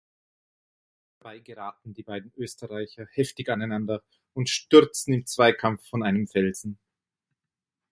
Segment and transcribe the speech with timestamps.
[1.19, 4.01] Dabei geraten die beiden Österreicher heftig aneinander
[4.33, 6.79] und stürzen beim Zweikampf von einem Felsen.